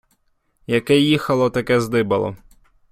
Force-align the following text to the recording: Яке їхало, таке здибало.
Яке 0.67 0.97
їхало, 0.99 1.49
таке 1.49 1.81
здибало. 1.81 2.35